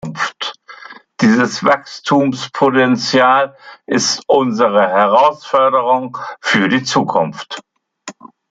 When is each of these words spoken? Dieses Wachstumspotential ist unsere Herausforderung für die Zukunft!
Dieses 1.21 1.63
Wachstumspotential 1.63 3.55
ist 3.85 4.23
unsere 4.25 4.87
Herausforderung 4.89 6.17
für 6.41 6.69
die 6.69 6.81
Zukunft! 6.81 7.61